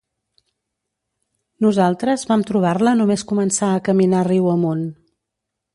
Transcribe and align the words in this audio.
Nosaltres 1.65 2.25
vam 2.31 2.47
trobar-la 2.49 2.97
només 3.03 3.27
començar 3.33 3.73
a 3.75 3.87
caminar 3.91 4.25
riu 4.31 4.53
amunt. 4.57 4.85